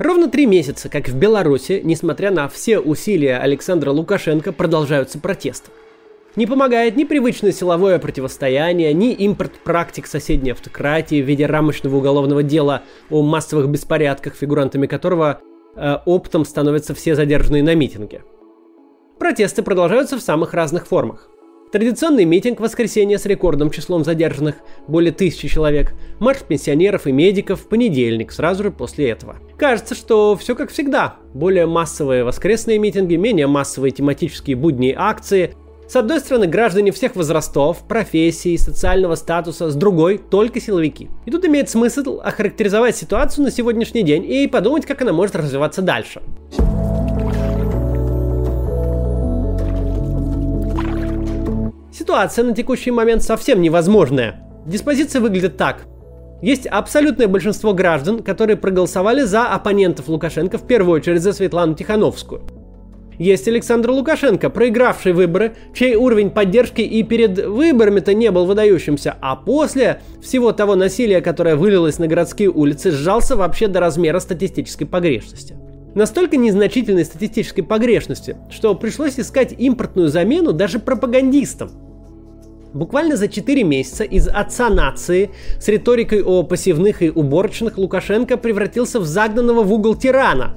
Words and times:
Ровно 0.00 0.30
три 0.30 0.46
месяца, 0.46 0.88
как 0.88 1.10
в 1.10 1.14
Беларуси, 1.14 1.82
несмотря 1.84 2.30
на 2.30 2.48
все 2.48 2.78
усилия 2.78 3.36
Александра 3.36 3.90
Лукашенко, 3.90 4.50
продолжаются 4.50 5.18
протесты. 5.18 5.70
Не 6.36 6.46
помогает 6.46 6.96
ни 6.96 7.04
привычное 7.04 7.52
силовое 7.52 7.98
противостояние, 7.98 8.94
ни 8.94 9.12
импорт 9.12 9.52
практик 9.62 10.06
соседней 10.06 10.52
автократии 10.52 11.20
в 11.20 11.26
виде 11.26 11.44
рамочного 11.44 11.96
уголовного 11.96 12.42
дела 12.42 12.84
о 13.10 13.20
массовых 13.20 13.68
беспорядках, 13.68 14.36
фигурантами 14.36 14.86
которого 14.86 15.42
э, 15.76 15.96
оптом 16.06 16.46
становятся 16.46 16.94
все 16.94 17.14
задержанные 17.14 17.62
на 17.62 17.74
митинге. 17.74 18.22
Протесты 19.18 19.62
продолжаются 19.62 20.16
в 20.16 20.22
самых 20.22 20.54
разных 20.54 20.86
формах. 20.86 21.28
Традиционный 21.72 22.24
митинг 22.24 22.58
в 22.58 22.64
воскресенье 22.64 23.16
с 23.16 23.26
рекордным 23.26 23.70
числом 23.70 24.02
задержанных, 24.02 24.56
более 24.88 25.12
тысячи 25.12 25.46
человек, 25.46 25.94
марш 26.18 26.38
пенсионеров 26.40 27.06
и 27.06 27.12
медиков 27.12 27.60
в 27.60 27.68
понедельник, 27.68 28.32
сразу 28.32 28.64
же 28.64 28.70
после 28.72 29.10
этого. 29.10 29.36
Кажется, 29.56 29.94
что 29.94 30.34
все 30.34 30.56
как 30.56 30.72
всегда. 30.72 31.14
Более 31.32 31.66
массовые 31.66 32.24
воскресные 32.24 32.80
митинги, 32.80 33.14
менее 33.14 33.46
массовые 33.46 33.92
тематические 33.92 34.56
будние 34.56 34.96
акции. 34.98 35.54
С 35.88 35.94
одной 35.94 36.18
стороны, 36.18 36.48
граждане 36.48 36.90
всех 36.90 37.14
возрастов, 37.14 37.86
профессий, 37.86 38.58
социального 38.58 39.14
статуса, 39.14 39.70
с 39.70 39.76
другой– 39.76 40.18
только 40.30 40.60
силовики. 40.60 41.08
И 41.24 41.30
тут 41.30 41.44
имеет 41.44 41.70
смысл 41.70 42.20
охарактеризовать 42.20 42.96
ситуацию 42.96 43.44
на 43.44 43.52
сегодняшний 43.52 44.02
день 44.02 44.24
и 44.24 44.48
подумать, 44.48 44.86
как 44.86 45.02
она 45.02 45.12
может 45.12 45.36
развиваться 45.36 45.82
дальше. 45.82 46.20
Ситуация 52.10 52.44
на 52.44 52.56
текущий 52.56 52.90
момент 52.90 53.22
совсем 53.22 53.62
невозможная. 53.62 54.42
Диспозиция 54.66 55.20
выглядит 55.20 55.56
так. 55.56 55.86
Есть 56.42 56.66
абсолютное 56.66 57.28
большинство 57.28 57.72
граждан, 57.72 58.24
которые 58.24 58.56
проголосовали 58.56 59.22
за 59.22 59.46
оппонентов 59.46 60.08
Лукашенко, 60.08 60.58
в 60.58 60.66
первую 60.66 60.96
очередь 60.96 61.22
за 61.22 61.32
Светлану 61.32 61.76
Тихановскую. 61.76 62.42
Есть 63.16 63.46
Александр 63.46 63.90
Лукашенко, 63.90 64.50
проигравший 64.50 65.12
выборы, 65.12 65.54
чей 65.72 65.94
уровень 65.94 66.30
поддержки 66.30 66.80
и 66.80 67.04
перед 67.04 67.46
выборами-то 67.46 68.12
не 68.12 68.32
был 68.32 68.44
выдающимся, 68.44 69.14
а 69.20 69.36
после 69.36 70.00
всего 70.20 70.50
того 70.50 70.74
насилия, 70.74 71.20
которое 71.20 71.54
вылилось 71.54 72.00
на 72.00 72.08
городские 72.08 72.50
улицы, 72.50 72.90
сжался 72.90 73.36
вообще 73.36 73.68
до 73.68 73.78
размера 73.78 74.18
статистической 74.18 74.88
погрешности. 74.88 75.54
Настолько 75.94 76.36
незначительной 76.36 77.04
статистической 77.04 77.62
погрешности, 77.62 78.36
что 78.50 78.74
пришлось 78.74 79.20
искать 79.20 79.54
импортную 79.56 80.08
замену 80.08 80.52
даже 80.52 80.80
пропагандистам– 80.80 81.70
Буквально 82.72 83.16
за 83.16 83.28
4 83.28 83.64
месяца 83.64 84.04
из 84.04 84.28
отца 84.28 84.70
нации 84.70 85.30
с 85.58 85.66
риторикой 85.66 86.22
о 86.22 86.44
пассивных 86.44 87.02
и 87.02 87.10
уборочных 87.10 87.78
Лукашенко 87.78 88.36
превратился 88.36 89.00
в 89.00 89.06
загнанного 89.06 89.62
в 89.62 89.72
угол 89.72 89.96
тирана. 89.96 90.56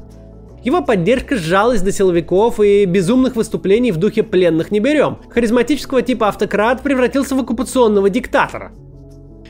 Его 0.64 0.82
поддержка 0.82 1.36
сжалась 1.36 1.82
до 1.82 1.92
силовиков 1.92 2.60
и 2.60 2.86
безумных 2.86 3.36
выступлений 3.36 3.92
в 3.92 3.98
духе 3.98 4.24
пленных 4.24 4.72
не 4.72 4.80
берем. 4.80 5.18
Харизматического 5.30 6.02
типа 6.02 6.30
автократ 6.30 6.82
превратился 6.82 7.36
в 7.36 7.40
оккупационного 7.40 8.10
диктатора. 8.10 8.72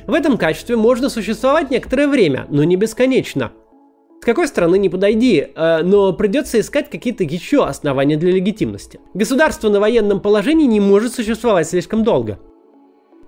В 0.08 0.14
этом 0.14 0.38
качестве 0.38 0.76
можно 0.76 1.10
существовать 1.10 1.70
некоторое 1.70 2.08
время, 2.08 2.48
но 2.50 2.64
не 2.64 2.78
бесконечно. 2.78 3.52
С 4.22 4.26
какой 4.26 4.48
стороны 4.48 4.78
не 4.78 4.90
подойди, 4.90 5.48
э, 5.54 5.82
но 5.84 6.14
придется 6.14 6.60
искать 6.60 6.90
какие-то 6.90 7.26
еще 7.26 7.66
основания 7.66 8.16
для 8.16 8.32
легитимности. 8.32 9.02
Государство 9.14 9.70
на 9.70 9.82
военном 9.82 10.22
положении 10.22 10.66
не 10.66 10.80
может 10.80 11.14
существовать 11.14 11.68
слишком 11.68 12.04
долго. 12.04 12.40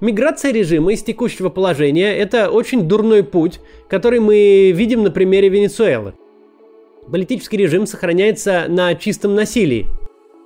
Миграция 0.02 0.52
режима 0.52 0.92
из 0.92 1.04
текущего 1.04 1.48
положения– 1.48 2.14
это 2.18 2.50
очень 2.50 2.84
дурной 2.84 3.24
путь, 3.24 3.62
который 3.90 4.20
мы 4.20 4.72
видим 4.72 5.04
на 5.04 5.12
примере 5.12 5.48
Венесуэлы. 5.48 6.14
Политический 7.10 7.56
режим 7.56 7.88
сохраняется 7.88 8.66
на 8.68 8.94
чистом 8.96 9.36
насилии. 9.36 9.88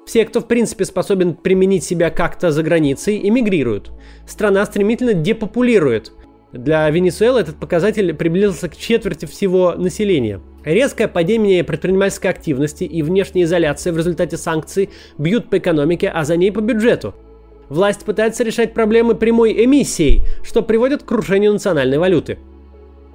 Все, 0.06 0.26
кто 0.26 0.42
в 0.42 0.48
принципе 0.48 0.86
способен 0.86 1.34
применить 1.34 1.84
себя 1.84 2.12
как-то 2.12 2.52
за 2.52 2.62
границей, 2.62 3.28
эмигрируют. 3.28 3.92
Страна 4.28 4.64
стремительно 4.66 5.14
депопулирует. 5.14 6.12
Для 6.52 6.88
Венесуэлы 6.90 7.42
этот 7.42 7.56
показатель 7.60 8.14
приблизился 8.14 8.70
к 8.70 8.78
четверти 8.78 9.26
всего 9.26 9.74
населения. 9.74 10.42
Резкое 10.64 11.08
падение 11.08 11.64
предпринимательской 11.64 12.28
активности 12.28 12.84
и 12.84 13.02
внешняя 13.02 13.44
изоляция 13.44 13.94
в 13.94 13.98
результате 13.98 14.38
санкций 14.38 14.90
бьют 15.18 15.50
по 15.50 15.58
экономике, 15.58 16.10
а 16.10 16.24
за 16.24 16.38
ней 16.38 16.52
по 16.52 16.60
бюджету– 16.60 17.16
Власть 17.70 18.04
пытается 18.04 18.44
решать 18.44 18.74
проблемы 18.74 19.14
прямой 19.14 19.64
эмиссией, 19.64 20.24
что 20.44 20.64
приводит 20.64 21.04
к 21.04 21.06
крушению 21.06 21.54
национальной 21.54 22.00
валюты. 22.00 22.40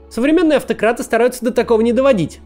Современные 0.08 0.58
автократы 0.58 1.02
стараются 1.02 1.44
до 1.44 1.50
такого 1.50 1.80
не 1.80 1.92
доводить. 1.92 2.40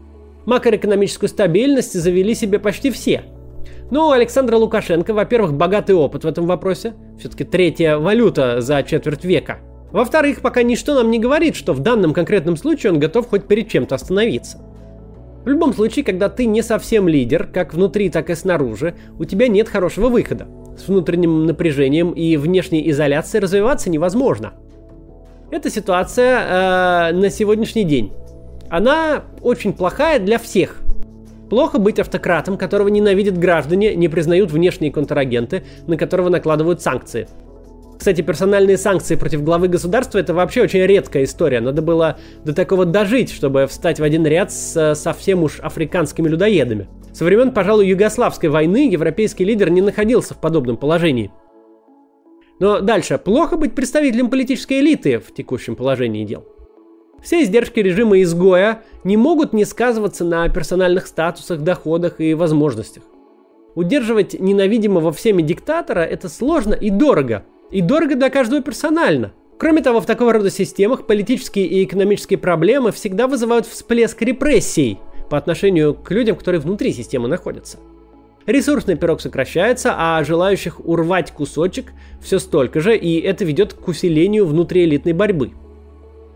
Макроэкономическую 0.47 1.29
стабильность 1.29 1.93
завели 1.93 2.33
себе 2.33 2.57
почти 2.57 2.89
все. 2.89 3.23
Но 3.91 4.07
у 4.07 4.11
Александра 4.11 4.57
Лукашенко, 4.57 5.13
во-первых, 5.13 5.53
богатый 5.53 5.93
опыт 5.93 6.23
в 6.23 6.27
этом 6.27 6.47
вопросе, 6.47 6.95
все-таки 7.19 7.43
третья 7.43 7.97
валюта 7.97 8.61
за 8.61 8.81
четверть 8.81 9.23
века. 9.23 9.59
Во-вторых, 9.91 10.41
пока 10.41 10.63
ничто 10.63 10.95
нам 10.95 11.11
не 11.11 11.19
говорит, 11.19 11.55
что 11.55 11.73
в 11.73 11.79
данном 11.79 12.13
конкретном 12.13 12.57
случае 12.57 12.91
он 12.91 12.99
готов 12.99 13.27
хоть 13.27 13.45
перед 13.45 13.69
чем-то 13.69 13.95
остановиться. 13.95 14.59
В 15.45 15.47
любом 15.47 15.73
случае, 15.73 16.05
когда 16.05 16.29
ты 16.29 16.45
не 16.45 16.61
совсем 16.63 17.07
лидер, 17.07 17.47
как 17.51 17.73
внутри, 17.73 18.09
так 18.09 18.29
и 18.29 18.35
снаружи, 18.35 18.95
у 19.19 19.25
тебя 19.25 19.47
нет 19.47 19.69
хорошего 19.69 20.09
выхода 20.09 20.47
с 20.79 20.87
внутренним 20.87 21.45
напряжением 21.45 22.11
и 22.11 22.37
внешней 22.37 22.89
изоляцией 22.89 23.41
развиваться 23.41 23.89
невозможно. 23.89 24.53
Эта 25.51 25.69
ситуация 25.69 26.39
э, 26.39 27.13
на 27.13 27.29
сегодняшний 27.29 27.83
день. 27.83 28.11
Она 28.69 29.23
очень 29.41 29.73
плохая 29.73 30.19
для 30.19 30.37
всех. 30.37 30.81
Плохо 31.49 31.79
быть 31.79 31.99
автократом, 31.99 32.57
которого 32.57 32.87
ненавидят 32.89 33.37
граждане, 33.37 33.95
не 33.95 34.07
признают 34.07 34.51
внешние 34.51 34.91
контрагенты, 34.91 35.63
на 35.87 35.97
которого 35.97 36.29
накладывают 36.29 36.81
санкции. 36.81 37.27
Кстати, 37.99 38.21
персональные 38.21 38.77
санкции 38.77 39.15
против 39.15 39.43
главы 39.43 39.67
государства 39.67 40.19
это 40.19 40.33
вообще 40.33 40.61
очень 40.61 40.79
редкая 40.79 41.25
история. 41.25 41.59
Надо 41.59 41.81
было 41.81 42.17
до 42.45 42.53
такого 42.55 42.85
дожить, 42.85 43.29
чтобы 43.29 43.67
встать 43.67 43.99
в 43.99 44.03
один 44.03 44.25
ряд 44.25 44.53
с 44.53 44.95
совсем 44.95 45.43
уж 45.43 45.59
африканскими 45.59 46.29
людоедами. 46.29 46.87
Со 47.11 47.25
времен, 47.25 47.51
пожалуй, 47.51 47.87
Югославской 47.89 48.47
войны 48.47 48.89
европейский 48.89 49.43
лидер 49.43 49.69
не 49.69 49.81
находился 49.81 50.33
в 50.33 50.39
подобном 50.39 50.77
положении. 50.77 51.29
Но 52.61 52.79
дальше. 52.79 53.17
Плохо 53.17 53.57
быть 53.57 53.75
представителем 53.75 54.29
политической 54.29 54.79
элиты 54.79 55.19
в 55.19 55.33
текущем 55.33 55.75
положении 55.75 56.23
дел. 56.23 56.45
Все 57.21 57.43
издержки 57.43 57.81
режима 57.81 58.21
изгоя 58.21 58.83
не 59.03 59.17
могут 59.17 59.51
не 59.51 59.65
сказываться 59.65 60.23
на 60.23 60.47
персональных 60.47 61.05
статусах, 61.05 61.59
доходах 61.59 62.21
и 62.21 62.33
возможностях. 62.33 63.03
Удерживать 63.75 64.39
ненавидимого 64.39 65.11
всеми 65.11 65.41
диктатора– 65.41 65.99
это 65.99 66.29
сложно 66.29 66.73
и 66.73 66.89
дорого. 66.89 67.43
И 67.71 67.81
дорого 67.81 68.15
для 68.15 68.29
каждого 68.29 68.61
персонально. 68.61 69.33
Кроме 69.57 69.81
того, 69.81 70.01
в 70.01 70.05
такого 70.05 70.33
рода 70.33 70.49
системах 70.49 71.05
политические 71.05 71.65
и 71.67 71.83
экономические 71.83 72.39
проблемы 72.39 72.91
всегда 72.91 73.27
вызывают 73.27 73.65
всплеск 73.65 74.21
репрессий, 74.21 74.99
по 75.29 75.37
отношению 75.37 75.93
к 75.93 76.11
людям, 76.11 76.35
которые 76.35 76.59
внутри 76.59 76.91
системы 76.91 77.27
находятся. 77.27 77.77
Ресурсный 78.45 78.95
пирог 78.95 79.21
сокращается, 79.21 79.93
а 79.95 80.23
желающих 80.23 80.83
урвать 80.83 81.31
кусочек 81.31 81.91
все 82.21 82.39
столько 82.39 82.79
же, 82.79 82.97
и 82.97 83.19
это 83.19 83.45
ведет 83.45 83.73
к 83.73 83.87
усилению 83.87 84.47
внутриэлитной 84.47 85.13
борьбы. 85.13 85.51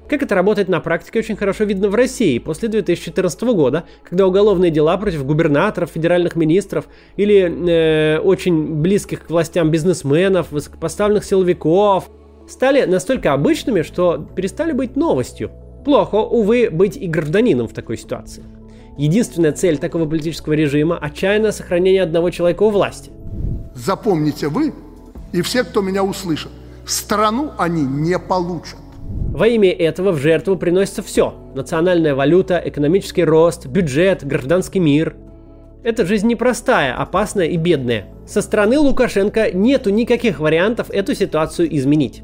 Как 0.09 0.21
это 0.21 0.35
работает 0.35 0.67
на 0.67 0.79
практике, 0.79 1.19
очень 1.19 1.35
хорошо 1.35 1.63
видно 1.63 1.89
в 1.89 1.95
России 1.95 2.37
после 2.37 2.67
2014 2.67 3.41
года, 3.43 3.85
когда 4.03 4.27
уголовные 4.27 4.69
дела 4.69 4.97
против 4.97 5.25
губернаторов, 5.25 5.91
федеральных 5.91 6.35
министров 6.35 6.85
или 7.15 8.17
э, 8.17 8.19
очень 8.19 8.75
близких 8.75 9.25
к 9.25 9.29
властям 9.29 9.71
бизнесменов, 9.71 10.51
высокопоставленных 10.51 11.23
силовиков 11.23 12.09
стали 12.47 12.85
настолько 12.85 13.33
обычными, 13.33 13.81
что 13.81 14.17
перестали 14.35 14.73
быть 14.73 14.95
новостью. 14.95 15.51
Плохо, 15.85 16.15
увы, 16.15 16.69
быть 16.69 16.97
и 16.97 17.07
гражданином 17.07 17.67
в 17.67 17.73
такой 17.73 17.97
ситуации. 17.97 18.43
Единственная 18.97 19.53
цель 19.53 19.77
такого 19.77 20.05
политического 20.05 20.53
режима– 20.53 20.97
отчаянное 21.01 21.51
сохранение 21.51 22.03
одного 22.03 22.29
человека 22.29 22.63
у 22.63 22.69
власти. 22.69 23.11
Запомните 23.73 24.49
вы 24.49 24.73
и 25.31 25.41
все, 25.41 25.63
кто 25.63 25.81
меня 25.81 26.03
услышит, 26.03 26.51
страну 26.85 27.51
они 27.57 27.83
не 27.83 28.19
получат. 28.19 28.77
Во 29.33 29.47
имя 29.47 29.71
этого 29.71 30.11
в 30.11 30.19
жертву 30.19 30.55
приносится 30.57 31.01
все– 31.01 31.33
национальная 31.55 32.13
валюта, 32.13 32.61
экономический 32.63 33.23
рост, 33.23 33.65
бюджет, 33.65 34.23
гражданский 34.23 34.79
мир. 34.79 35.15
Эта 35.83 36.05
жизнь 36.05 36.27
непростая, 36.27 36.95
опасная 36.95 37.47
и 37.47 37.57
бедная. 37.57 38.05
Со 38.27 38.43
стороны 38.43 38.77
Лукашенко 38.77 39.51
нету 39.51 39.89
никаких 39.89 40.39
вариантов 40.39 40.91
эту 40.91 41.15
ситуацию 41.15 41.75
изменить. 41.75 42.21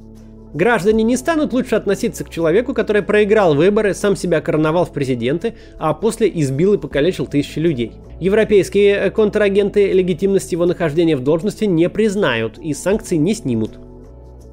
Граждане 0.53 1.03
не 1.03 1.17
станут 1.17 1.51
лучше 1.51 1.73
относиться 1.73 2.23
к 2.23 2.29
человеку, 2.29 2.75
который 2.75 3.01
проиграл 3.01 3.55
выборы, 3.55 3.95
сам 3.95 4.15
себя 4.15 4.39
короновал 4.39 4.85
в 4.85 4.93
президенты, 4.93 5.55
а 5.79 5.95
после 5.95 6.29
избил 6.31 6.75
и 6.75 6.77
покалечил 6.77 7.25
тысячи 7.25 7.57
людей. 7.57 7.93
Европейские 8.19 9.09
контрагенты 9.09 9.93
легитимность 9.93 10.51
его 10.51 10.67
нахождения 10.67 11.15
в 11.15 11.23
должности 11.23 11.65
не 11.65 11.89
признают 11.89 12.59
и 12.59 12.75
санкции 12.75 13.15
не 13.15 13.33
снимут. 13.33 13.79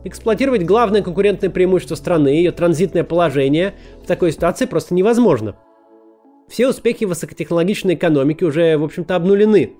Эксплуатировать 0.07 0.63
главное 0.63 1.03
конкурентное 1.03 1.51
преимущество 1.51 1.97
страны, 1.97 2.29
ее 2.29 2.53
транзитное 2.53 3.03
положение, 3.03 3.75
в 4.01 4.07
такой 4.07 4.31
ситуации 4.31 4.67
просто 4.67 4.95
невозможно. 4.95 5.57
Все 6.49 6.69
успехи 6.69 7.03
высокотехнологичной 7.03 7.95
экономики 7.95 8.45
уже, 8.45 8.79
в 8.79 8.85
общем-то, 8.85 9.17
обнулены. 9.17 9.73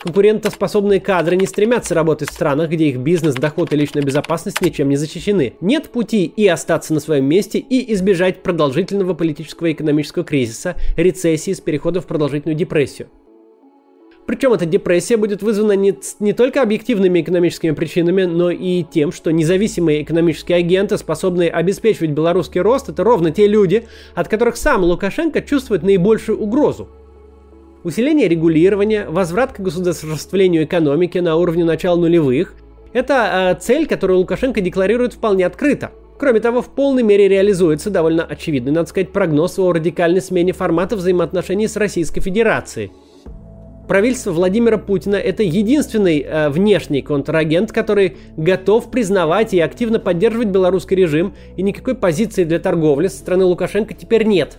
Конкурентоспособные 0.00 0.98
кадры 0.98 1.36
не 1.36 1.44
стремятся 1.44 1.94
работать 1.94 2.30
в 2.30 2.32
странах, 2.32 2.70
где 2.70 2.86
их 2.86 2.96
бизнес, 3.00 3.34
доход 3.34 3.74
и 3.74 3.76
личная 3.76 4.02
безопасность 4.02 4.62
ничем 4.62 4.88
не 4.88 4.96
защищены. 4.96 5.56
Нет 5.60 5.90
пути 5.90 6.24
и 6.24 6.48
остаться 6.48 6.94
на 6.94 7.00
своем 7.00 7.26
месте, 7.26 7.58
и 7.58 7.92
избежать 7.92 8.42
продолжительного 8.42 9.12
политического 9.12 9.66
и 9.66 9.72
экономического 9.74 10.24
кризиса, 10.24 10.76
рецессии 10.96 11.52
с 11.52 11.60
переходом 11.60 12.02
в 12.02 12.06
продолжительную 12.06 12.56
депрессию. 12.56 13.10
Причем 14.26 14.52
эта 14.54 14.64
депрессия 14.64 15.16
будет 15.16 15.42
вызвана 15.42 15.72
не, 15.72 15.94
не 16.18 16.32
только 16.32 16.62
объективными 16.62 17.20
экономическими 17.20 17.72
причинами, 17.72 18.24
но 18.24 18.50
и 18.50 18.82
тем, 18.82 19.12
что 19.12 19.30
независимые 19.30 20.02
экономические 20.02 20.58
агенты, 20.58 20.96
способные 20.96 21.50
обеспечивать 21.50 22.10
белорусский 22.10 22.60
рост, 22.60 22.88
это 22.88 23.04
ровно 23.04 23.30
те 23.30 23.46
люди, 23.46 23.86
от 24.14 24.28
которых 24.28 24.56
сам 24.56 24.82
Лукашенко 24.82 25.42
чувствует 25.42 25.82
наибольшую 25.82 26.38
угрозу. 26.38 26.88
Усиление 27.82 28.28
регулирования, 28.28 29.06
возврат 29.08 29.52
к 29.52 29.60
государствлению 29.60 30.64
экономики 30.64 31.18
на 31.18 31.36
уровне 31.36 31.64
начала 31.64 31.96
нулевых– 31.96 32.54
это 32.94 33.56
э, 33.56 33.60
цель, 33.60 33.88
которую 33.88 34.20
Лукашенко 34.20 34.60
декларирует 34.60 35.14
вполне 35.14 35.44
открыто. 35.44 35.90
Кроме 36.16 36.38
того, 36.38 36.62
в 36.62 36.68
полной 36.68 37.02
мере 37.02 37.26
реализуется 37.26 37.90
довольно 37.90 38.24
очевидный, 38.24 38.70
надо 38.70 38.88
сказать, 38.88 39.10
прогноз 39.10 39.58
о 39.58 39.72
радикальной 39.72 40.22
смене 40.22 40.52
формата 40.52 40.94
взаимоотношений 40.94 41.66
с 41.66 41.76
Российской 41.76 42.20
Федерацией– 42.20 42.92
Правительство 43.88 44.32
Владимира 44.32 44.78
Путина 44.78 45.16
это 45.16 45.42
единственный 45.42 46.20
э, 46.20 46.48
внешний 46.48 47.02
контрагент, 47.02 47.70
который 47.70 48.16
готов 48.36 48.90
признавать 48.90 49.52
и 49.52 49.60
активно 49.60 49.98
поддерживать 49.98 50.48
белорусский 50.48 50.96
режим, 50.96 51.34
и 51.56 51.62
никакой 51.62 51.94
позиции 51.94 52.44
для 52.44 52.58
торговли 52.58 53.08
со 53.08 53.18
стороны 53.18 53.44
Лукашенко 53.44 53.92
теперь 53.92 54.24
нет. 54.24 54.58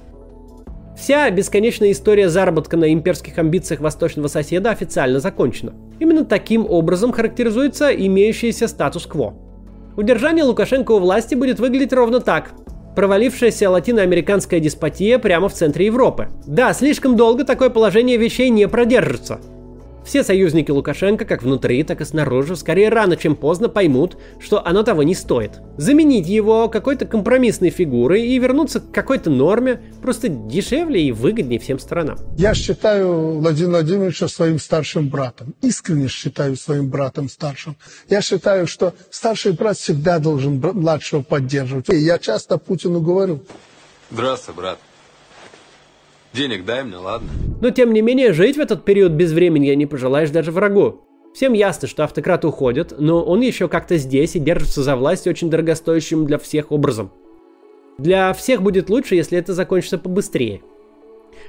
Вся 0.96 1.30
бесконечная 1.32 1.92
история 1.92 2.30
заработка 2.30 2.78
на 2.78 2.94
имперских 2.94 3.38
амбициях 3.38 3.82
восточного 3.82 4.28
соседа 4.28 4.70
официально 4.70 5.20
закончена. 5.20 5.74
Именно 6.00 6.24
таким 6.24 6.66
образом 6.70 7.12
характеризуется 7.12 7.90
имеющийся 7.90 8.68
статус-кво. 8.68 9.34
Удержание 9.98 10.44
Лукашенко 10.44 10.92
у 10.92 11.00
власти 11.00 11.36
будет 11.36 11.60
выглядеть 11.60 11.94
ровно 11.94 12.20
так 12.20 12.52
провалившаяся 12.96 13.70
латиноамериканская 13.70 14.60
деспотия 14.60 15.20
прямо 15.20 15.50
в 15.50 15.54
центре 15.54 15.88
Европы. 15.88 16.30
Да, 16.46 16.74
слишком 16.74 17.16
долго 17.16 17.44
такое 17.44 17.70
положение 17.70 18.18
вещей 18.18 18.50
не 18.50 18.68
продержится. 18.68 19.40
Все 20.06 20.24
союзники 20.24 20.70
Лукашенко, 20.70 21.26
как 21.26 21.42
внутри, 21.42 21.84
так 21.84 22.00
и 22.00 22.06
снаружи, 22.06 22.56
скорее 22.56 22.90
рано, 22.90 23.18
чем 23.18 23.36
поздно 23.36 23.70
поймут, 23.70 24.18
что 24.40 24.64
оно 24.64 24.84
того 24.84 25.02
не 25.02 25.16
стоит. 25.16 25.54
Заменить 25.78 26.28
его 26.28 26.70
какой-то 26.70 27.06
компромиссной 27.06 27.72
фигурой 27.72 28.22
и 28.22 28.38
вернуться 28.38 28.80
к 28.80 28.92
какой-то 28.92 29.32
норме 29.32 29.82
просто 30.04 30.30
дешевле 30.30 31.02
и 31.02 31.12
выгоднее 31.12 31.60
всем 31.60 31.80
сторонам. 31.80 32.20
Я 32.38 32.54
считаю 32.54 33.40
Владимира 33.40 33.80
Владимировича 33.80 34.28
своим 34.28 34.60
старшим 34.60 35.10
братом. 35.10 35.56
Искренне 35.62 36.08
считаю 36.08 36.56
своим 36.56 36.90
братом 36.90 37.28
старшим. 37.28 37.76
Я 38.08 38.22
считаю, 38.22 38.68
что 38.68 38.94
старший 39.10 39.54
брат 39.54 39.78
всегда 39.78 40.20
должен 40.20 40.60
младшего 40.60 41.24
поддерживать. 41.24 41.90
И 41.90 41.98
я 41.98 42.20
часто 42.20 42.60
Путину 42.60 43.02
говорю. 43.02 43.42
Здравствуй, 44.12 44.56
брат. 44.56 44.78
Денег 46.36 46.66
дай 46.66 46.84
мне, 46.84 46.98
ладно? 46.98 47.30
Но 47.62 47.70
тем 47.70 47.94
не 47.94 48.02
менее, 48.02 48.34
жить 48.34 48.58
в 48.58 48.60
этот 48.60 48.84
период 48.84 49.14
без 49.14 49.32
времени 49.32 49.70
не 49.70 49.86
пожелаешь 49.86 50.32
даже 50.32 50.52
врагу. 50.52 51.02
Всем 51.34 51.54
ясно, 51.54 51.88
что 51.88 52.04
автократ 52.04 52.44
уходит, 52.46 52.94
но 52.98 53.24
он 53.24 53.42
еще 53.42 53.68
как-то 53.68 53.98
здесь 53.98 54.36
и 54.36 54.40
держится 54.40 54.84
за 54.84 54.96
власть 54.96 55.28
очень 55.28 55.50
дорогостоящим 55.50 56.26
для 56.26 56.38
всех 56.38 56.72
образом. 56.72 57.12
Для 57.98 58.34
всех 58.34 58.62
будет 58.62 58.90
лучше, 58.90 59.16
если 59.16 59.38
это 59.38 59.54
закончится 59.54 59.98
побыстрее. 59.98 60.62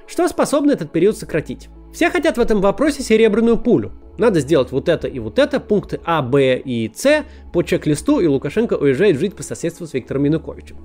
Что 0.06 0.28
способно 0.28 0.72
этот 0.72 0.92
период 0.92 1.16
сократить? 1.16 1.68
Все 1.92 2.10
хотят 2.10 2.36
в 2.36 2.40
этом 2.40 2.60
вопросе 2.60 3.02
серебряную 3.02 3.58
пулю. 3.58 3.92
Надо 4.18 4.40
сделать 4.40 4.70
вот 4.70 4.88
это 4.88 5.08
и 5.08 5.18
вот 5.18 5.38
это, 5.38 5.58
пункты 5.60 6.00
А, 6.04 6.22
Б 6.22 6.58
и 6.58 6.90
С 6.94 7.24
по 7.52 7.62
чек-листу, 7.62 8.20
и 8.20 8.26
Лукашенко 8.26 8.74
уезжает 8.74 9.18
жить 9.18 9.34
по 9.34 9.42
соседству 9.42 9.86
с 9.86 9.94
Виктором 9.94 10.24
Януковичем. 10.24 10.76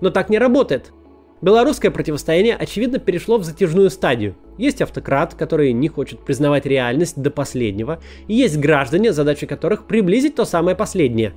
Но 0.00 0.10
так 0.10 0.30
не 0.30 0.38
работает. 0.38 0.92
Белорусское 1.40 1.92
противостояние, 1.92 2.56
очевидно, 2.56 2.98
перешло 2.98 3.38
в 3.38 3.44
затяжную 3.44 3.90
стадию. 3.90 4.34
Есть 4.56 4.82
автократ, 4.82 5.34
который 5.34 5.72
не 5.72 5.86
хочет 5.86 6.18
признавать 6.20 6.66
реальность 6.66 7.20
до 7.20 7.30
последнего, 7.30 8.00
и 8.26 8.34
есть 8.34 8.58
граждане, 8.58 9.12
задача 9.12 9.46
которых 9.46 9.86
приблизить 9.86 10.34
то 10.34 10.44
самое 10.44 10.76
последнее. 10.76 11.32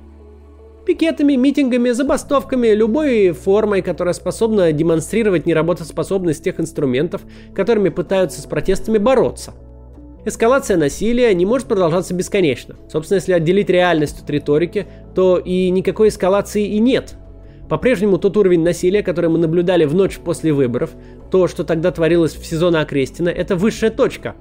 Пикетами, 0.84 1.34
митингами, 1.34 1.90
забастовками, 1.90 2.68
любой 2.68 3.30
формой, 3.30 3.82
которая 3.82 4.14
способна 4.14 4.72
демонстрировать 4.72 5.46
неработоспособность 5.46 6.42
тех 6.42 6.58
инструментов, 6.58 7.22
которыми 7.54 7.88
пытаются 7.88 8.40
с 8.40 8.46
протестами 8.46 8.98
бороться. 8.98 9.54
Эскалация 10.24 10.76
насилия 10.76 11.32
не 11.34 11.46
может 11.46 11.68
продолжаться 11.68 12.14
бесконечно. 12.14 12.74
Собственно, 12.90 13.18
если 13.18 13.32
отделить 13.32 13.70
реальность 13.70 14.20
от 14.22 14.30
риторики, 14.30 14.86
то 15.14 15.38
и 15.38 15.70
никакой 15.70 16.08
эскалации 16.08 16.66
и 16.66 16.80
нет, 16.80 17.14
по-прежнему 17.72 18.18
тот 18.18 18.36
уровень 18.36 18.62
насилия, 18.62 19.02
который 19.02 19.30
мы 19.30 19.38
наблюдали 19.38 19.86
в 19.86 19.94
ночь 19.94 20.18
после 20.18 20.52
выборов, 20.52 20.90
то, 21.30 21.48
что 21.48 21.64
тогда 21.64 21.90
творилось 21.90 22.34
в 22.34 22.44
сезоне 22.44 22.80
Окрестина, 22.80 23.30
это 23.30 23.56
высшая 23.56 23.88
точка, 23.88 24.34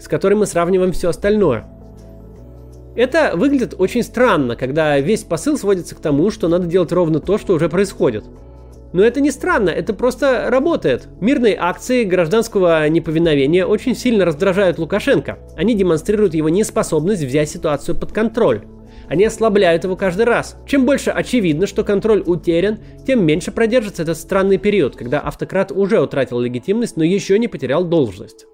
с 0.00 0.08
которой 0.08 0.36
мы 0.36 0.46
сравниваем 0.46 0.92
все 0.92 1.10
остальное. 1.10 1.66
Это 2.96 3.32
выглядит 3.34 3.74
очень 3.76 4.02
странно, 4.02 4.56
когда 4.56 4.98
весь 5.00 5.22
посыл 5.22 5.58
сводится 5.58 5.96
к 5.96 6.00
тому, 6.00 6.30
что 6.30 6.48
надо 6.48 6.66
делать 6.66 6.90
ровно 6.90 7.20
то, 7.20 7.36
что 7.36 7.52
уже 7.52 7.68
происходит. 7.68 8.24
Но 8.94 9.02
это 9.02 9.20
не 9.20 9.32
странно, 9.32 9.68
это 9.68 9.92
просто 9.92 10.46
работает. 10.48 11.08
Мирные 11.20 11.58
акции 11.60 12.04
гражданского 12.04 12.88
неповиновения 12.88 13.66
очень 13.66 13.94
сильно 13.94 14.24
раздражают 14.24 14.78
Лукашенко. 14.78 15.38
Они 15.58 15.74
демонстрируют 15.74 16.32
его 16.32 16.48
неспособность 16.48 17.22
взять 17.22 17.50
ситуацию 17.50 17.96
под 17.96 18.12
контроль. 18.12 18.62
Они 19.08 19.24
ослабляют 19.24 19.84
его 19.84 19.96
каждый 19.96 20.26
раз. 20.26 20.56
Чем 20.66 20.84
больше 20.84 21.10
очевидно, 21.10 21.66
что 21.66 21.82
контроль 21.82 22.22
утерян, 22.26 22.78
тем 23.06 23.24
меньше 23.24 23.50
продержится 23.50 24.02
этот 24.02 24.18
странный 24.18 24.58
период, 24.58 24.96
когда 24.96 25.20
автократ 25.20 25.72
уже 25.72 26.00
утратил 26.00 26.40
легитимность, 26.40 26.96
но 26.96 27.04
еще 27.04 27.38
не 27.38 27.48
потерял 27.48 27.84
должность. 27.84 28.46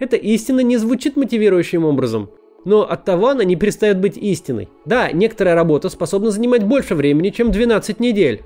Эта 0.00 0.16
истина 0.16 0.60
не 0.60 0.76
звучит 0.76 1.16
мотивирующим 1.16 1.84
образом, 1.84 2.30
но 2.64 2.82
от 2.82 3.04
того 3.04 3.28
она 3.28 3.44
не 3.44 3.56
перестает 3.56 3.98
быть 3.98 4.16
истиной. 4.16 4.68
Да, 4.86 5.10
некоторая 5.12 5.54
работа 5.54 5.88
способна 5.90 6.30
занимать 6.30 6.64
больше 6.64 6.94
времени, 6.94 7.30
чем 7.30 7.50
12 7.50 8.00
недель. 8.00 8.42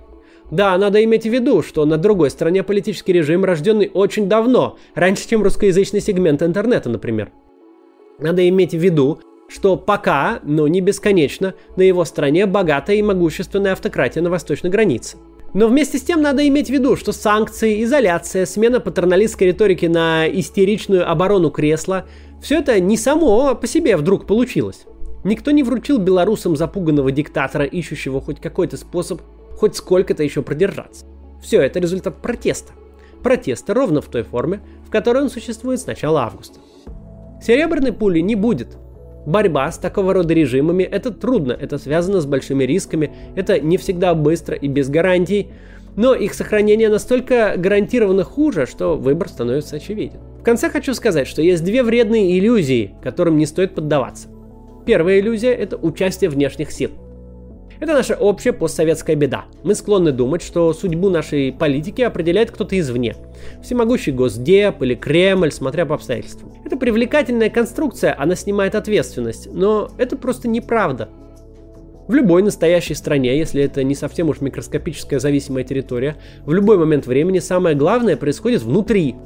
Да, 0.51 0.77
надо 0.77 1.03
иметь 1.05 1.23
в 1.23 1.31
виду, 1.31 1.63
что 1.63 1.85
на 1.85 1.99
другой 1.99 2.31
стороне 2.31 2.63
политический 2.63 3.13
режим, 3.13 3.45
рожденный 3.45 3.91
очень 3.93 4.29
давно, 4.29 4.77
раньше, 4.95 5.29
чем 5.29 5.43
русскоязычный 5.43 6.01
сегмент 6.01 6.43
интернета, 6.43 6.91
например. 6.91 7.31
Надо 8.19 8.47
иметь 8.49 8.73
в 8.73 8.79
виду, 8.79 9.21
что 9.53 9.77
пока, 9.77 10.41
но 10.43 10.67
не 10.69 10.81
бесконечно, 10.81 11.55
на 11.77 11.83
его 11.83 12.05
стороне 12.05 12.47
богатая 12.47 12.97
и 12.97 13.03
могущественная 13.03 13.73
автократия 13.73 14.23
на 14.23 14.31
восточной 14.31 14.71
границе. 14.71 15.19
Но 15.55 15.67
вместе 15.67 15.99
с 15.99 16.03
тем 16.03 16.23
надо 16.23 16.47
иметь 16.49 16.69
в 16.69 16.73
виду, 16.73 16.97
что 16.97 17.13
санкции, 17.13 17.83
изоляция, 17.85 18.47
смена 18.47 18.81
патерналистской 18.81 19.49
риторики 19.49 19.87
на 19.87 20.27
истеричную 20.27 21.11
оборону 21.11 21.51
кресла– 21.51 22.07
все 22.43 22.59
это 22.59 22.81
не 22.81 22.97
само 22.97 23.55
по 23.55 23.69
себе 23.69 23.97
вдруг 23.97 24.27
получилось. 24.27 24.87
Никто 25.23 25.53
не 25.53 25.63
вручил 25.63 25.99
белорусам 25.99 26.57
запуганного 26.57 27.13
диктатора, 27.13 27.65
ищущего 27.65 28.21
хоть 28.21 28.41
какой-то 28.41 28.77
способ 28.77 29.21
хоть 29.57 29.77
сколько-то 29.77 30.25
еще 30.25 30.43
продержаться. 30.43 31.07
Все 31.41 31.61
это 31.61 31.79
результат 31.79 32.21
протеста. 32.21 32.73
Протеста 33.23 33.75
ровно 33.75 34.01
в 34.01 34.07
той 34.07 34.25
форме, 34.25 34.61
в 34.85 34.91
которой 34.91 35.23
он 35.23 35.31
существует 35.31 35.81
с 35.81 35.87
начала 35.87 36.23
августа. 36.25 36.59
Серебряной 37.41 37.93
пули 37.93 38.19
не 38.19 38.35
будет, 38.35 38.77
Борьба 39.27 39.71
с 39.71 39.79
такого 39.79 40.15
рода 40.15 40.35
режимами– 40.35 40.83
это 40.91 41.13
трудно, 41.13 41.53
это 41.53 41.79
связано 41.79 42.21
с 42.21 42.27
большими 42.27 42.65
рисками, 42.65 43.13
это 43.37 43.61
не 43.61 43.77
всегда 43.77 44.15
быстро 44.15 44.57
и 44.57 44.67
без 44.67 44.89
гарантий, 44.89 45.49
но 45.95 46.15
их 46.15 46.35
сохранение 46.35 46.89
настолько 46.89 47.55
гарантированно 47.57 48.25
хуже, 48.25 48.67
что 48.67 48.97
выбор 48.97 49.29
становится 49.29 49.77
очевиден. 49.77 50.21
В 50.41 50.43
конце 50.43 50.71
хочу 50.71 50.93
сказать, 50.95 51.29
что 51.29 51.41
есть 51.41 51.63
две 51.63 51.85
вредные 51.85 52.37
иллюзии, 52.39 52.95
которым 53.03 53.37
не 53.37 53.47
стоит 53.47 53.75
поддаваться. 53.75 54.29
Первая 54.85 55.21
иллюзия– 55.21 55.53
это 55.55 55.77
участие 55.77 56.29
внешних 56.29 56.73
сил. 56.73 56.91
Это 57.83 57.95
наша 57.95 58.15
общая 58.15 58.53
постсоветская 58.53 59.17
беда. 59.17 59.47
Мы 59.65 59.75
склонны 59.75 60.13
думать, 60.13 60.41
что 60.41 60.73
судьбу 60.73 61.11
нашей 61.11 61.51
политики 61.51 62.01
определяет 62.01 62.53
кто-то 62.53 62.79
извне. 62.79 63.17
Всемогущий 63.61 64.13
Госдеп 64.13 64.81
или 64.83 64.95
Кремль, 64.95 65.51
смотря 65.51 65.85
по 65.85 65.97
обстоятельствам. 65.97 66.53
Это 66.65 66.77
привлекательная 66.77 67.51
конструкция, 67.51 68.15
она 68.17 68.37
снимает 68.37 68.77
ответственность, 68.77 69.53
но 69.53 69.91
это 69.99 70.17
просто 70.17 70.47
неправда. 70.47 71.09
В 72.07 72.15
любой 72.15 72.45
настоящей 72.45 72.95
стране, 72.95 73.37
если 73.37 73.65
это 73.65 73.83
не 73.83 73.97
совсем 73.97 74.29
уж 74.29 74.41
микроскопическая 74.41 75.19
зависимая 75.19 75.65
территория, 75.65 76.15
в 76.47 76.53
любой 76.53 76.79
момент 76.79 77.09
времени 77.09 77.41
самое 77.41 77.75
главное 77.75 78.17
происходит 78.17 78.63
внутри, 78.63 79.17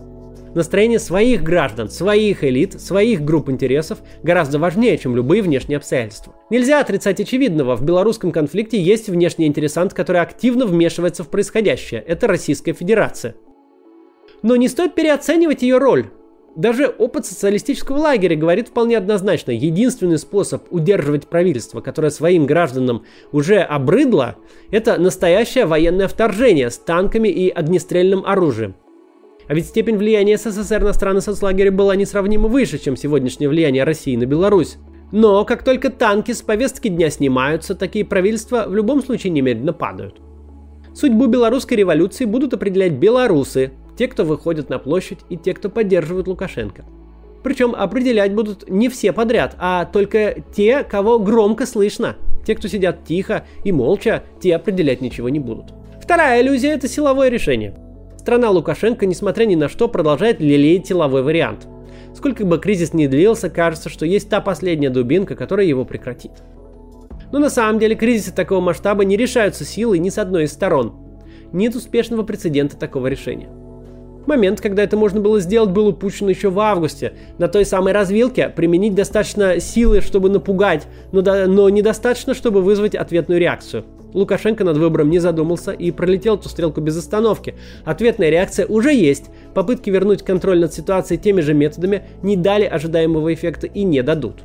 Настроение 0.57 0.99
своих 0.99 1.43
граждан, 1.43 1.91
своих 1.91 2.43
элит, 2.43 2.81
своих 2.81 3.23
групп 3.23 3.51
интересов 3.51 3.99
гораздо 4.23 4.59
важнее, 4.59 4.97
чем 4.97 5.15
любые 5.15 5.43
внешние 5.43 5.77
обстоятельства. 5.77 6.35
Нельзя 6.49 6.81
отрицать 6.81 7.21
очевидного, 7.21 7.77
в 7.77 7.85
белорусском 7.85 8.33
конфликте 8.33 8.81
есть 8.81 9.11
внешний 9.11 9.49
интересант, 9.49 9.93
который 9.93 10.23
активно 10.23 10.65
вмешивается 10.65 11.25
в 11.25 11.29
происходящее. 11.29 12.01
Это 12.01 12.27
Российская 12.27 12.73
Федерация. 12.73 13.37
Но 14.43 14.57
не 14.57 14.69
стоит 14.69 14.95
переоценивать 14.95 15.61
ее 15.61 15.77
роль. 15.77 16.07
Даже 16.57 16.87
опыт 16.87 17.27
социалистического 17.27 17.99
лагеря 17.99 18.35
говорит 18.35 18.69
вполне 18.69 18.97
однозначно, 18.97 19.51
единственный 19.51 20.17
способ 20.17 20.73
удерживать 20.73 21.27
правительство, 21.27 21.83
которое 21.83 22.09
своим 22.09 22.47
гражданам 22.47 23.05
уже 23.31 23.59
обрыдло, 23.59 24.37
это 24.71 24.99
настоящее 24.99 25.67
военное 25.67 26.09
вторжение 26.09 26.71
с 26.71 26.79
танками 26.79 27.29
и 27.29 27.51
огнестрельным 27.51 28.25
оружием. 28.25 28.75
А 29.49 29.55
ведь 29.55 29.67
степень 29.67 29.97
влияния 29.97 30.37
СССР 30.37 30.83
на 30.83 30.93
страны 30.93 31.21
соцлагеря 31.21 31.71
была 31.71 31.95
несравнимо 31.95 32.49
выше, 32.49 32.79
чем 32.79 32.97
сегодняшнее 32.97 33.49
влияние 33.49 33.85
России 33.85 34.17
на 34.17 34.27
Беларусь. 34.27 34.79
Но 35.13 35.45
как 35.45 35.63
только 35.63 35.91
танки 35.91 36.33
с 36.33 36.43
повестки 36.43 36.89
дня 36.89 37.11
снимаются, 37.11 37.77
такие 37.77 38.05
правительства 38.05 38.65
в 38.67 38.75
любом 38.75 39.03
случае 39.03 39.31
немедленно 39.31 39.73
падают. 39.73 40.21
Судьбу 40.95 41.27
белорусской 41.27 41.77
революции 41.77 42.25
будут 42.25 42.55
определять 42.55 42.95
белорусы, 42.95 43.73
те, 43.97 44.09
кто 44.09 44.25
выходят 44.25 44.69
на 44.69 44.79
площадь 44.79 45.21
и 45.29 45.37
те, 45.37 45.55
кто 45.55 45.69
поддерживают 45.69 46.27
Лукашенко. 46.27 46.85
Причем 47.45 47.75
определять 47.77 48.35
будут 48.35 48.69
не 48.69 48.89
все 48.89 49.13
подряд, 49.13 49.55
а 49.59 49.85
только 49.85 50.43
те, 50.55 50.83
кого 50.83 51.21
громко 51.21 51.67
слышно. 51.67 52.17
Те, 52.45 52.57
кто 52.57 52.67
сидят 52.67 53.05
тихо 53.05 53.45
и 53.63 53.71
молча, 53.71 54.25
те 54.41 54.57
определять 54.57 55.01
ничего 55.01 55.29
не 55.29 55.39
будут. 55.39 55.67
Вторая 56.03 56.43
иллюзия– 56.43 56.73
это 56.75 56.89
силовое 56.89 57.29
решение. 57.29 57.77
Страна 58.27 58.51
Лукашенко, 58.51 59.07
несмотря 59.07 59.45
ни 59.45 59.55
на 59.55 59.69
что, 59.69 59.87
продолжает 59.87 60.41
лелеять 60.41 60.89
силовой 60.89 61.23
вариант. 61.23 61.69
Сколько 62.13 62.45
бы 62.45 62.59
кризис 62.59 62.93
ни 62.93 63.07
длился, 63.07 63.49
кажется, 63.49 63.89
что 63.89 64.05
есть 64.05 64.29
та 64.29 64.41
последняя 64.41 64.91
дубинка, 64.91 65.37
которая 65.37 65.65
его 65.65 65.85
прекратит. 65.85 66.33
Но 67.31 67.39
на 67.39 67.51
самом 67.51 67.79
деле 67.79 67.95
кризисы 67.95 68.35
такого 68.35 68.61
масштаба 68.61 69.05
не 69.05 69.17
решаются 69.17 69.65
силой 69.65 70.01
ни 70.01 70.09
с 70.09 70.19
одной 70.19 70.47
из 70.47 70.53
сторон. 70.53 70.97
Нет 71.53 71.77
успешного 71.77 72.25
прецедента 72.25 72.77
такого 72.77 73.07
решения. 73.07 73.49
Момент, 74.27 74.61
когда 74.61 74.83
это 74.83 74.97
можно 74.97 75.21
было 75.21 75.39
сделать, 75.39 75.71
был 75.71 75.87
упущен 75.87 76.29
еще 76.29 76.51
в 76.51 76.59
августе. 76.59 77.13
На 77.39 77.47
той 77.47 77.65
самой 77.65 77.93
развилке 77.93 78.49
применить 78.49 78.97
достаточно 78.97 79.61
силы, 79.61 80.01
чтобы 80.01 80.31
напугать, 80.31 80.89
но, 81.13 81.23
до, 81.23 81.47
но 81.47 81.69
недостаточно, 81.69 82.35
чтобы 82.35 82.61
вызвать 82.61 82.97
ответную 82.97 83.39
реакцию. 83.39 83.85
Лукашенко 84.13 84.65
над 84.65 84.77
выбором 84.77 85.11
не 85.11 85.19
задумался 85.19 85.73
и 85.73 85.91
пролетел 85.91 86.37
эту 86.37 86.49
стрелку 86.49 86.81
без 86.81 86.97
остановки. 86.97 87.55
Ответная 87.85 88.31
реакция 88.31 88.67
уже 88.67 88.95
есть. 88.95 89.27
Попытки 89.55 89.91
вернуть 89.91 90.23
контроль 90.23 90.61
над 90.61 90.73
ситуацией 90.73 91.21
теми 91.21 91.41
же 91.41 91.55
методами 91.55 92.05
не 92.23 92.37
дали 92.37 92.65
ожидаемого 92.65 93.33
эффекта 93.35 93.67
и 93.67 93.85
не 93.85 94.03
дадут. 94.03 94.45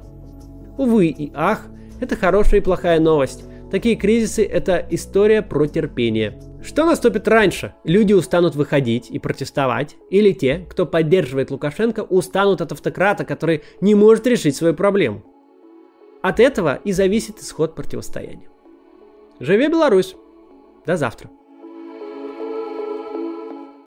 Увы 0.77 1.07
и 1.07 1.31
ах, 1.33 1.67
это 1.99 2.15
хорошая 2.15 2.59
и 2.59 2.63
плохая 2.63 2.99
новость. 2.99 3.43
Такие 3.71 3.95
кризисы– 3.95 4.43
это 4.51 4.85
история 4.89 5.41
про 5.41 5.65
терпение. 5.65 6.37
Что 6.61 6.85
наступит 6.85 7.27
раньше? 7.27 7.73
Люди 7.85 8.11
устанут 8.11 8.53
выходить 8.55 9.09
и 9.09 9.17
протестовать? 9.17 9.95
Или 10.09 10.33
те, 10.33 10.65
кто 10.69 10.85
поддерживает 10.85 11.51
Лукашенко, 11.51 12.01
устанут 12.01 12.59
от 12.59 12.73
автократа, 12.73 13.23
который 13.23 13.63
не 13.79 13.95
может 13.95 14.27
решить 14.27 14.57
свою 14.57 14.73
проблему? 14.73 15.23
От 16.21 16.39
этого 16.39 16.79
и 16.83 16.91
зависит 16.91 17.39
исход 17.39 17.73
противостояния. 17.73 18.50
Живи 19.41 19.69
Беларусь! 19.69 20.15
До 20.85 20.97
завтра! 20.97 21.27